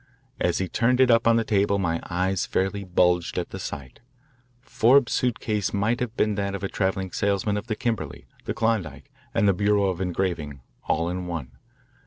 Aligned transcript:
As 0.39 0.57
he 0.57 0.67
turned 0.67 0.99
it 0.99 1.11
up 1.11 1.27
on 1.27 1.35
the 1.35 1.43
table 1.43 1.77
my 1.77 1.99
eyes 2.09 2.47
fairly 2.47 2.83
bulged 2.83 3.37
at 3.37 3.51
the 3.51 3.59
sight. 3.59 3.99
Forbes' 4.59 5.11
suit 5.13 5.39
case 5.39 5.75
might 5.75 5.99
have 5.99 6.17
been 6.17 6.33
that 6.33 6.55
of 6.55 6.63
a 6.63 6.67
travelling 6.67 7.11
salesman 7.11 7.55
for 7.55 7.61
the 7.61 7.75
Kimberley, 7.75 8.25
the 8.45 8.55
Klondike, 8.55 9.11
and 9.35 9.47
the 9.47 9.53
Bureau 9.53 9.89
of 9.89 10.01
Engraving, 10.01 10.61
all 10.87 11.07
in 11.07 11.27
one. 11.27 11.51